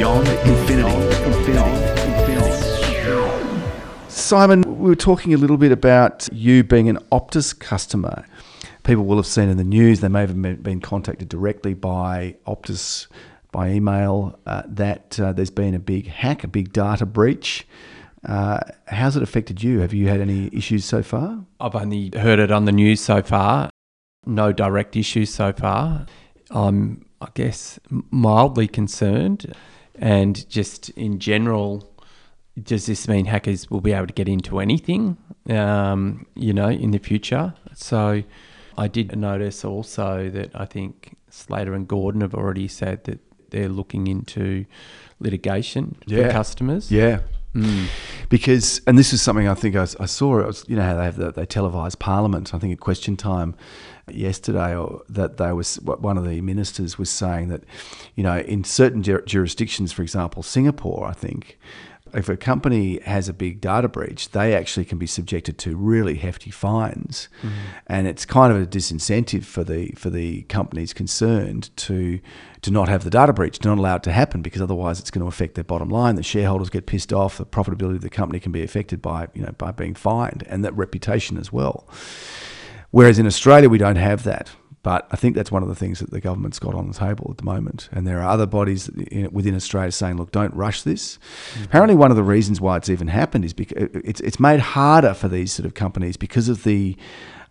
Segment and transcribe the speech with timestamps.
[0.00, 1.10] Beyond Infinity.
[4.08, 8.24] Simon, we were talking a little bit about you being an Optus customer.
[8.82, 12.36] People will have seen in the news, they may have been- been contacted directly by
[12.46, 13.08] Optus
[13.52, 17.68] by email uh, that uh, there's been a big hack, a big data breach.
[18.24, 19.80] Uh, how's it affected you?
[19.80, 21.44] Have you had any issues so far?
[21.60, 23.68] I've only heard it on the news so far.
[24.24, 26.06] No direct issues so far.
[26.50, 27.78] I'm, I guess,
[28.10, 29.54] mildly concerned.
[30.00, 31.88] And just in general,
[32.60, 35.16] does this mean hackers will be able to get into anything,
[35.48, 37.54] um, you know, in the future?
[37.74, 38.22] So
[38.78, 43.68] I did notice also that I think Slater and Gordon have already said that they're
[43.68, 44.64] looking into
[45.20, 46.26] litigation Yeah.
[46.28, 46.90] for customers.
[46.90, 47.20] Yeah.
[47.54, 47.86] Mm.
[48.28, 50.38] Because, and this is something I think I, I saw.
[50.40, 52.54] It was, you know how they have the, they televise Parliament.
[52.54, 53.56] I think at Question Time
[54.08, 57.64] yesterday, or that they was one of the ministers was saying that,
[58.14, 61.58] you know, in certain jurisdictions, for example, Singapore, I think,
[62.14, 66.16] if a company has a big data breach, they actually can be subjected to really
[66.16, 67.56] hefty fines, mm-hmm.
[67.86, 72.20] and it's kind of a disincentive for the for the companies concerned to
[72.62, 75.10] to not have the data breach, to not allow it to happen, because otherwise it's
[75.10, 76.16] going to affect their bottom line.
[76.16, 77.38] The shareholders get pissed off.
[77.38, 80.64] The profitability of the company can be affected by you know by being fined, and
[80.64, 81.88] that reputation as well.
[82.90, 84.50] Whereas in Australia, we don't have that.
[84.82, 87.28] But I think that's one of the things that the government's got on the table
[87.30, 87.90] at the moment.
[87.92, 91.18] And there are other bodies in, within Australia saying, look, don't rush this.
[91.62, 95.12] Apparently, one of the reasons why it's even happened is because it's, it's made harder
[95.12, 96.96] for these sort of companies because of the,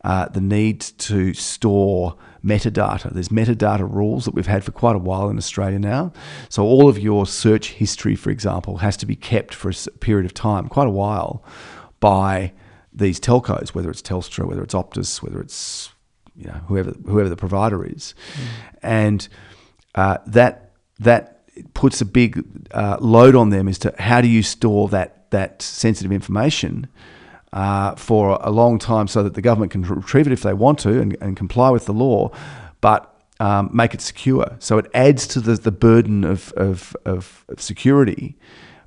[0.03, 3.13] uh, the need to store metadata.
[3.13, 6.11] There's metadata rules that we've had for quite a while in Australia now.
[6.49, 10.25] So all of your search history, for example, has to be kept for a period
[10.25, 11.43] of time, quite a while,
[11.99, 12.53] by
[12.91, 15.91] these telcos, whether it's Telstra, whether it's Optus, whether it's
[16.39, 18.15] you know whoever whoever the provider is,
[18.81, 19.27] and
[19.95, 21.41] uh, that that
[21.73, 25.61] puts a big uh, load on them as to how do you store that that
[25.61, 26.87] sensitive information
[27.53, 30.79] uh, for a long time so that the government can retrieve it if they want
[30.79, 32.31] to and, and comply with the law,
[32.81, 34.55] but um, make it secure.
[34.59, 38.37] So it adds to the, the burden of, of, of security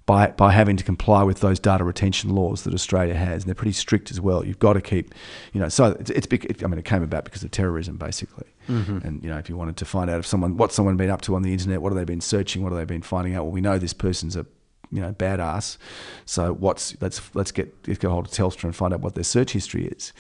[0.06, 3.42] by, by having to comply with those data retention laws that Australia has.
[3.42, 4.44] And they're pretty strict as well.
[4.44, 5.14] You've got to keep,
[5.52, 8.46] you know, so it's, it's bec- I mean, it came about because of terrorism, basically.
[8.68, 8.98] Mm-hmm.
[9.06, 11.22] And, you know, if you wanted to find out if someone, what someone been up
[11.22, 13.44] to on the internet, what have they been searching, what have they been finding out?
[13.44, 14.46] Well, we know this person's a,
[14.92, 15.78] you know, badass.
[16.26, 19.14] So what's let's let's get let's get a hold of Telstra and find out what
[19.14, 20.12] their search history is.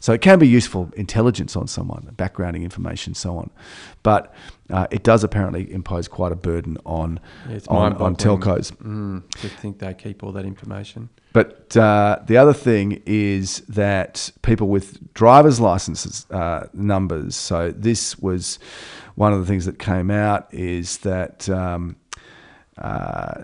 [0.00, 3.50] So it can be useful intelligence on someone, backgrounding information, so on.
[4.02, 4.32] But
[4.70, 8.72] uh, it does apparently impose quite a burden on Yeah, on, on telcos.
[8.76, 11.10] Mm, to think they keep all that information.
[11.32, 17.36] But uh, the other thing is that people with driver's licenses uh, numbers.
[17.36, 18.58] So this was
[19.14, 21.96] one of the things that came out is that um,
[22.78, 23.42] uh,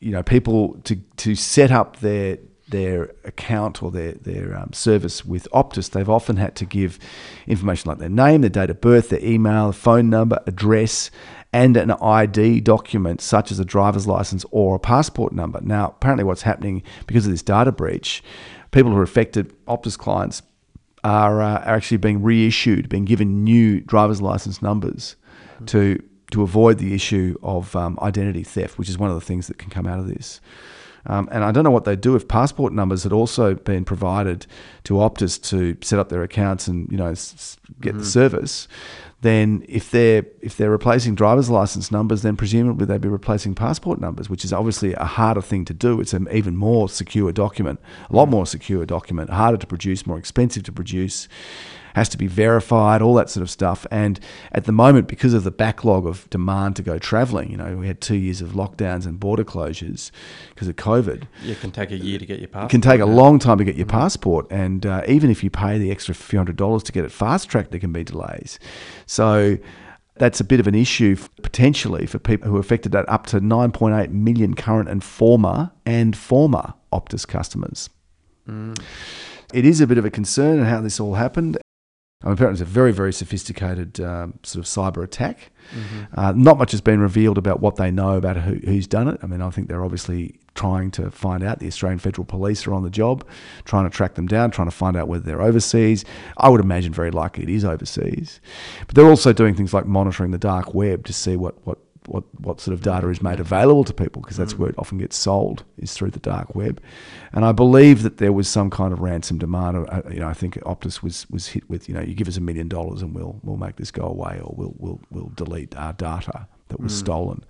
[0.00, 2.38] you know people to to set up their
[2.68, 6.98] their account or their their um, service with Optus, they've often had to give
[7.46, 11.10] information like their name, their date of birth, their email, phone number, address,
[11.52, 15.60] and an ID document such as a driver's license or a passport number.
[15.60, 18.22] Now, apparently, what's happening because of this data breach,
[18.70, 20.42] people who are affected, Optus clients,
[21.02, 25.16] are, uh, are actually being reissued, being given new driver's license numbers
[25.66, 29.46] to to avoid the issue of um, identity theft, which is one of the things
[29.48, 30.40] that can come out of this.
[31.06, 34.46] Um, and I don't know what they do if passport numbers had also been provided
[34.84, 38.68] to Optus to set up their accounts and you know s- get the service.
[39.22, 44.00] Then, if they're if they're replacing driver's license numbers, then presumably they'd be replacing passport
[44.00, 46.00] numbers, which is obviously a harder thing to do.
[46.00, 50.18] It's an even more secure document, a lot more secure document, harder to produce, more
[50.18, 51.28] expensive to produce
[51.94, 53.86] has to be verified, all that sort of stuff.
[53.90, 54.20] And
[54.52, 57.86] at the moment, because of the backlog of demand to go travelling, you know, we
[57.86, 60.10] had two years of lockdowns and border closures
[60.50, 61.24] because of COVID.
[61.44, 62.70] It can take a year to get your It passport.
[62.70, 65.78] can take a long time to get your passport, and uh, even if you pay
[65.78, 68.58] the extra few hundred dollars to get it fast tracked, there can be delays.
[69.10, 69.58] So
[70.18, 73.40] that's a bit of an issue potentially for people who are affected at up to
[73.40, 77.90] 9.8 million current and former and former Optus customers.
[78.46, 78.80] Mm.
[79.52, 81.58] It is a bit of a concern how this all happened.
[82.22, 85.52] I mean, apparently, it's a very, very sophisticated um, sort of cyber attack.
[86.14, 89.18] Uh, not much has been revealed about what they know about who, who's done it.
[89.22, 91.60] I mean, I think they're obviously trying to find out.
[91.60, 93.26] The Australian Federal Police are on the job,
[93.64, 96.04] trying to track them down, trying to find out whether they're overseas.
[96.36, 98.40] I would imagine very likely it is overseas.
[98.86, 102.24] But they're also doing things like monitoring the dark web to see what, what, what,
[102.40, 104.58] what sort of data is made available to people because that's mm.
[104.58, 106.80] where it often gets sold is through the dark web.
[107.32, 109.76] And I believe that there was some kind of ransom demand.
[109.76, 112.28] Uh, uh, You know, I think Optus was was hit with you know you give
[112.28, 115.32] us a million dollars and we'll we'll make this go away or we'll we'll we'll
[115.34, 116.98] delete our data that was mm.
[116.98, 117.44] stolen.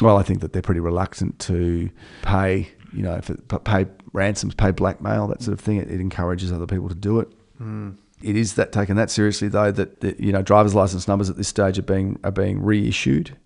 [0.00, 1.90] Well, I think that they're pretty reluctant to
[2.22, 5.78] pay, you know, for, pay ransoms, pay blackmail, that sort of thing.
[5.78, 7.28] It, it encourages other people to do it.
[7.60, 7.96] Mm.
[8.22, 11.36] It is that taken that seriously though that, that you know driver's license numbers at
[11.36, 13.36] this stage are being are being reissued.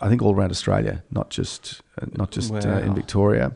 [0.00, 3.52] I think all around Australia, not just uh, not just uh, in Victoria.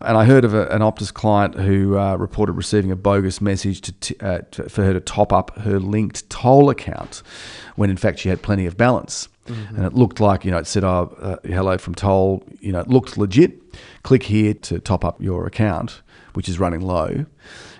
[0.00, 3.80] And I heard of a, an Optus client who uh, reported receiving a bogus message
[3.82, 7.22] to, t- uh, to for her to top up her Linkt toll account,
[7.76, 9.28] when in fact she had plenty of balance.
[9.46, 12.80] And it looked like you know it said, "Oh, uh, hello from Toll." You know,
[12.80, 13.60] it looked legit.
[14.04, 16.02] Click here to top up your account,
[16.34, 17.26] which is running low.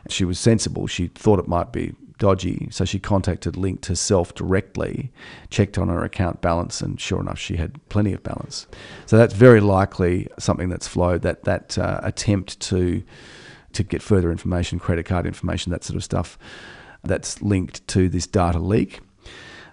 [0.08, 0.88] She was sensible.
[0.88, 5.10] She thought it might be dodgy, so she contacted Linkt herself directly,
[5.48, 8.68] checked on her account balance, and sure enough, she had plenty of balance.
[9.06, 11.22] So that's very likely something that's flowed.
[11.22, 13.02] That that uh, attempt to
[13.72, 16.38] to get further information, credit card information, that sort of stuff,
[17.02, 19.00] that's linked to this data leak.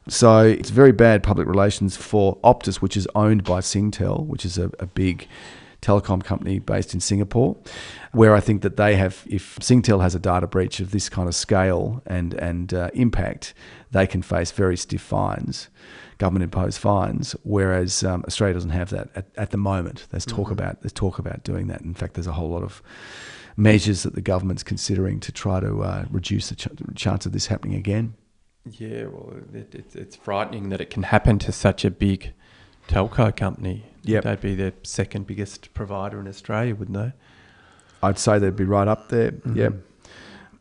[0.08, 4.58] So it's very bad public relations for Optus, which is owned by Singtel, which is
[4.58, 5.28] a, a big
[5.82, 7.58] telecom company based in Singapore,
[8.12, 11.28] where I think that they have, if Singtel has a data breach of this kind
[11.28, 13.54] of scale and and uh, impact,
[13.92, 15.70] they can face very stiff fines,
[16.18, 17.36] government imposed fines.
[17.44, 20.08] Whereas um, Australia doesn't have that at, at the moment.
[20.10, 21.82] There's talk about there's talk about doing that.
[21.82, 22.82] In fact, there's a whole lot of
[23.56, 27.48] measures that the government's considering to try to uh, reduce the ch- chance of this
[27.48, 28.14] happening again.
[28.72, 32.34] Yeah, well, it, it, it's frightening that it can happen to such a big
[32.88, 33.86] telco company.
[34.08, 34.24] Yep.
[34.24, 37.14] They'd be the second biggest provider in Australia, wouldn't they?
[38.02, 39.32] I'd say they'd be right up there.
[39.32, 39.58] Mm-hmm.
[39.58, 39.70] Yeah.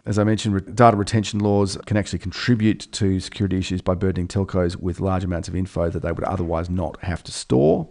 [0.05, 4.77] As I mentioned, data retention laws can actually contribute to security issues by burdening telcos
[4.77, 7.89] with large amounts of info that they would otherwise not have to store.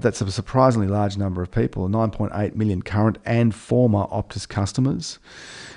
[0.00, 5.18] That's a surprisingly large number of people 9.8 million current and former Optus customers.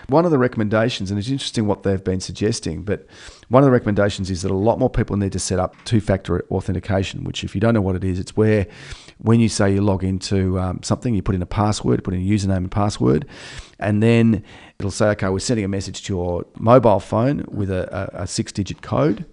[0.07, 3.07] One of the recommendations, and it's interesting what they've been suggesting, but
[3.49, 6.01] one of the recommendations is that a lot more people need to set up two
[6.01, 8.67] factor authentication, which, if you don't know what it is, it's where
[9.19, 12.21] when you say you log into um, something, you put in a password, put in
[12.21, 13.25] a username and password,
[13.79, 14.43] and then
[14.79, 18.27] it'll say, okay, we're sending a message to your mobile phone with a, a, a
[18.27, 19.25] six digit code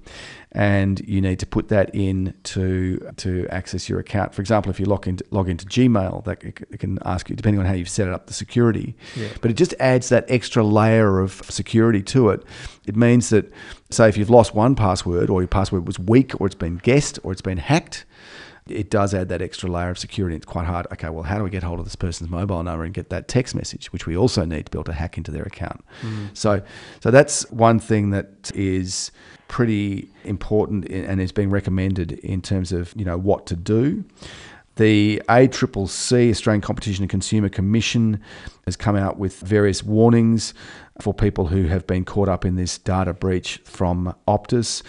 [0.59, 4.35] and you need to put that in to to access your account.
[4.35, 7.61] For example, if you log into log into Gmail, that it can ask you depending
[7.61, 8.97] on how you've set it up the security.
[9.15, 9.29] Yeah.
[9.41, 12.43] But it just adds that extra layer of security to it.
[12.87, 13.53] It means that
[13.91, 17.21] say if you've lost one password or your password was weak or it's been guessed
[17.23, 18.05] or it's been hacked,
[18.71, 20.37] it does add that extra layer of security.
[20.37, 20.87] It's quite hard.
[20.93, 23.29] Okay, well, how do we get hold of this person's mobile number and get that
[23.29, 25.85] text message, which we also need to be able to hack into their account?
[26.03, 26.37] Mm.
[26.37, 26.63] So,
[27.01, 29.11] so that's one thing that is
[29.49, 34.05] pretty important and is being recommended in terms of you know what to do.
[34.77, 38.21] The ACCC, Australian Competition and Consumer Commission,
[38.65, 40.55] has come out with various warnings
[41.01, 44.83] for people who have been caught up in this data breach from Optus.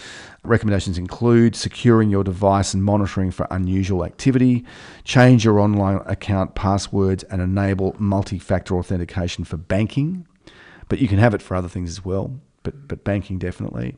[0.44, 4.66] Recommendations include securing your device and monitoring for unusual activity,
[5.04, 10.26] change your online account passwords, and enable multi factor authentication for banking.
[10.88, 13.96] But you can have it for other things as well, but, but banking definitely.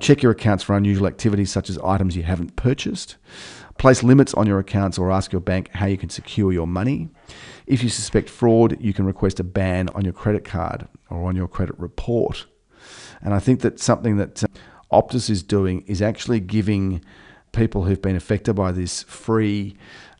[0.00, 3.16] Check your accounts for unusual activities such as items you haven't purchased.
[3.78, 7.08] Place limits on your accounts or ask your bank how you can secure your money.
[7.66, 11.36] If you suspect fraud, you can request a ban on your credit card or on
[11.36, 12.46] your credit report.
[13.22, 14.48] And I think that something that uh,
[14.92, 17.04] Optus is doing is actually giving
[17.52, 19.76] people who've been affected by this free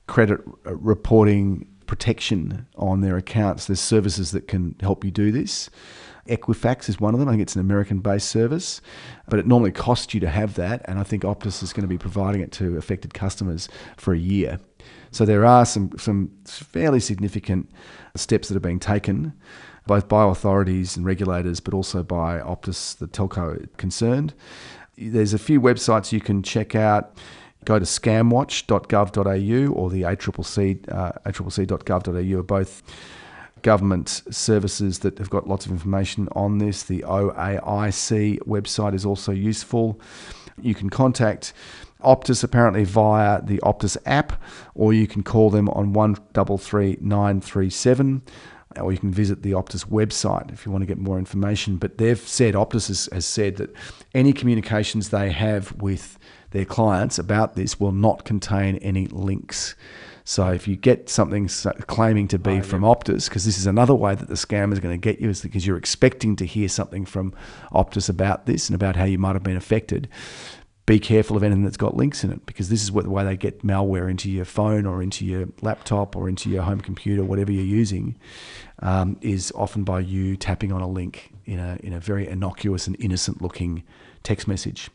[0.06, 3.66] credit uh, reporting protection on their accounts.
[3.66, 5.70] There's services that can help you do this.
[6.28, 7.28] Equifax is one of them.
[7.28, 8.80] I think it's an American based service,
[9.28, 10.82] but it normally costs you to have that.
[10.84, 14.18] And I think Optus is going to be providing it to affected customers for a
[14.18, 14.58] year.
[15.10, 17.70] So there are some, some fairly significant
[18.14, 19.32] steps that are being taken,
[19.86, 24.34] both by authorities and regulators, but also by Optus, the telco concerned.
[24.96, 27.16] There's a few websites you can check out.
[27.64, 32.82] Go to scamwatch.gov.au or the ACCC, uh, ACCC.gov.au are both
[33.62, 36.82] government services that have got lots of information on this.
[36.82, 40.00] The OAIC website is also useful.
[40.60, 41.54] You can contact
[42.02, 44.40] Optus apparently via the Optus app,
[44.74, 48.22] or you can call them on 133937,
[48.76, 51.76] or you can visit the Optus website if you want to get more information.
[51.76, 53.74] But they've said, Optus has, has said that
[54.14, 56.18] any communications they have with
[56.50, 59.74] their clients about this will not contain any links.
[60.28, 61.48] So if you get something
[61.86, 64.92] claiming to be from Optus, because this is another way that the scam is going
[64.92, 67.32] to get you, is because you're expecting to hear something from
[67.72, 70.06] Optus about this and about how you might have been affected.
[70.84, 73.24] Be careful of anything that's got links in it, because this is what the way
[73.24, 77.24] they get malware into your phone or into your laptop or into your home computer,
[77.24, 78.14] whatever you're using,
[78.80, 82.86] um, is often by you tapping on a link in a in a very innocuous
[82.86, 83.82] and innocent looking
[84.24, 84.90] text message.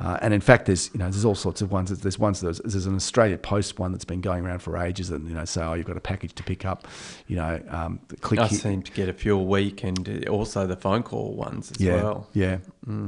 [0.00, 1.90] Uh, and in fact, there's you know there's all sorts of ones.
[1.90, 5.28] There's ones there's, there's an Australia Post one that's been going around for ages, and
[5.28, 6.88] you know say oh you've got a package to pick up,
[7.26, 10.66] you know um, click I here- seem to get a few a week, and also
[10.66, 12.28] the phone call ones as yeah, well.
[12.32, 12.58] Yeah,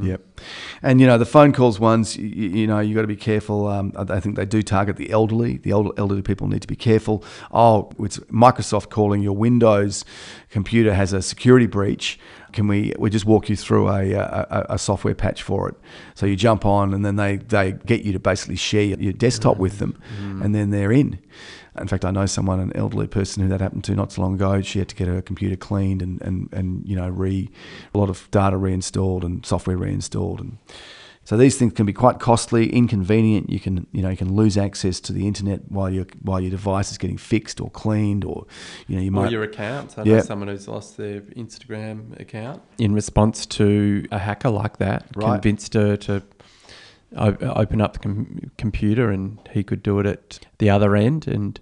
[0.03, 0.23] yep.
[0.83, 3.67] And you know the phone calls ones, you, you know you got to be careful.
[3.69, 5.59] Um, I I think they do target the elderly.
[5.59, 7.25] The elder, elderly people need to be careful.
[7.53, 10.05] Oh, it's Microsoft calling your Windows
[10.51, 12.19] computer has a security breach.
[12.55, 15.75] Can we we just walk you through a, a, a software patch for it?
[16.15, 19.59] So you jump on, and then they, they get you to basically share your desktop
[19.59, 20.43] with them, mm.
[20.43, 21.19] and then they're in.
[21.77, 24.35] In fact, I know someone, an elderly person who that happened to not so long
[24.35, 24.63] ago.
[24.63, 27.51] She had to get her computer cleaned and, and, and you know re
[27.93, 30.59] a lot of data reinstalled and software reinstalled and
[31.25, 33.49] so these things can be quite costly, inconvenient.
[33.51, 36.51] You can you know you can lose access to the internet while your while your
[36.51, 38.47] device is getting fixed or cleaned, or
[38.87, 39.97] you know you Or your accounts.
[39.99, 40.17] I Yeah.
[40.17, 45.07] know someone who's lost their Instagram account in response to a hacker like that.
[45.17, 45.33] Right.
[45.35, 46.23] Convinced her to
[47.17, 51.61] open up the com- computer, and he could do it at the other end, and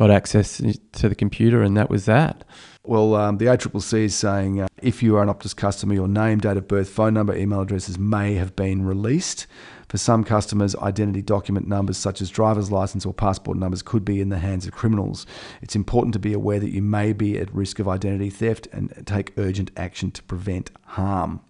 [0.00, 2.42] got access to the computer, and that was that.
[2.84, 6.38] Well, um, the ACCC is saying uh, if you are an Optus customer, your name,
[6.38, 9.46] date of birth, phone number, email addresses may have been released.
[9.90, 14.22] For some customers, identity document numbers such as driver's license or passport numbers could be
[14.22, 15.26] in the hands of criminals.
[15.60, 19.02] It's important to be aware that you may be at risk of identity theft and
[19.04, 21.40] take urgent action to prevent harm.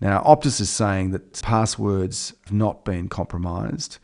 [0.00, 3.98] Now, Optus is saying that passwords have not been compromised,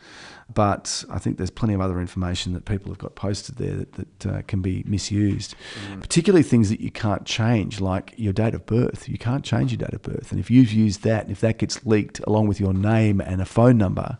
[0.52, 4.18] but I think there's plenty of other information that people have got posted there that,
[4.18, 5.54] that uh, can be misused,
[6.00, 9.08] particularly things that you can't change, like your date of birth.
[9.08, 10.32] You can't change your date of birth.
[10.32, 13.40] And if you've used that, and if that gets leaked along with your name and
[13.40, 14.18] a phone number,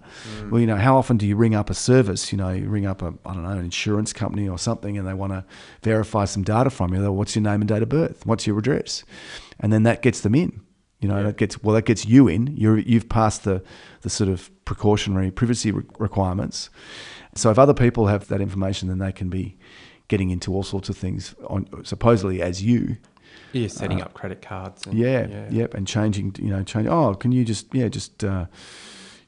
[0.50, 2.32] well, you know, how often do you ring up a service?
[2.32, 5.06] You know, you ring up a, I don't know, an insurance company or something, and
[5.06, 5.44] they want to
[5.82, 7.12] verify some data from you.
[7.12, 8.24] What's your name and date of birth?
[8.24, 9.04] What's your address?
[9.60, 10.63] And then that gets them in.
[11.04, 12.46] You know, that gets well, that gets you in.
[12.56, 13.62] You're you've passed the
[14.00, 16.70] the sort of precautionary privacy re- requirements.
[17.34, 19.58] So if other people have that information, then they can be
[20.08, 22.96] getting into all sorts of things on supposedly as you.
[23.52, 24.86] Yeah, setting up credit cards.
[24.86, 26.36] And, Uh, Yeah, yep, and changing.
[26.38, 26.88] You know, change.
[26.88, 28.24] Oh, can you just yeah just.
[28.24, 28.46] Uh,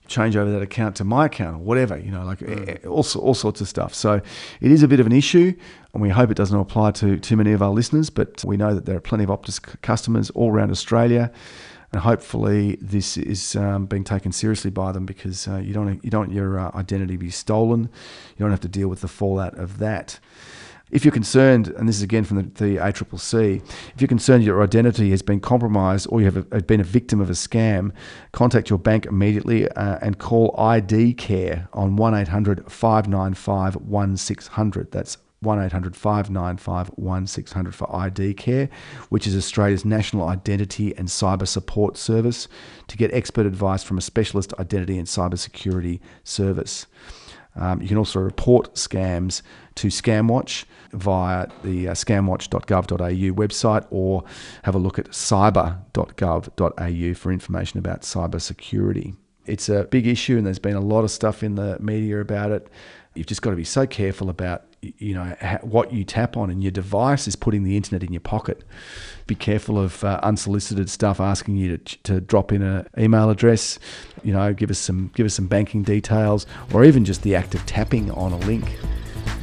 [0.06, 3.34] change over that account to my account or whatever, you know, like eh, all, all
[3.34, 3.94] sorts of stuff.
[3.94, 4.20] So
[4.60, 5.54] it is a bit of an issue,
[5.92, 8.74] and we hope it doesn't apply to too many of our listeners, but we know
[8.74, 11.32] that there are plenty of Optus customers all around Australia.
[11.92, 16.10] And hopefully, this is um, being taken seriously by them because uh, you don't you
[16.10, 17.82] don't want your uh, identity be stolen.
[17.82, 20.18] You don't have to deal with the fallout of that.
[20.92, 23.56] If you're concerned, and this is again from the, the ACCC,
[23.94, 27.20] if you're concerned your identity has been compromised or you have, a, been a victim
[27.20, 27.90] of a scam,
[28.30, 34.92] contact your bank immediately uh, and call ID Care on 1800 595 1600.
[34.92, 38.68] That's 1800 595 1600 for ID Care,
[39.08, 42.46] which is Australia's national identity and cyber support service,
[42.86, 46.86] to get expert advice from a specialist identity and cybersecurity service.
[47.56, 49.42] Um, you can also report scams
[49.76, 54.24] to ScamWatch via the uh, scamwatch.gov.au website or
[54.62, 59.16] have a look at cyber.gov.au for information about cybersecurity.
[59.46, 62.50] It's a big issue and there's been a lot of stuff in the media about
[62.50, 62.68] it.
[63.14, 64.64] You've just got to be so careful about
[64.98, 68.20] you know what you tap on and your device is putting the internet in your
[68.20, 68.64] pocket.
[69.26, 73.78] Be careful of uh, unsolicited stuff asking you to, to drop in an email address,
[74.22, 77.54] you know, give us some give us some banking details or even just the act
[77.54, 78.76] of tapping on a link.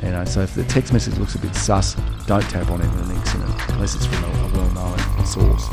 [0.01, 1.95] You know, so if the text message looks a bit sus,
[2.25, 5.69] don't tap on the links in it unless it's from a, a well-known source.